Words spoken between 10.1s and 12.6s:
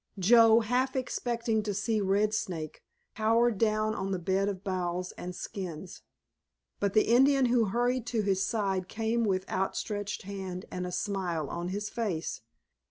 hand and a smile on his face.